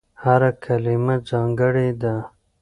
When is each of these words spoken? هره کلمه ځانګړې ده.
هره 0.23 0.51
کلمه 0.63 1.15
ځانګړې 1.29 1.89
ده. 2.01 2.15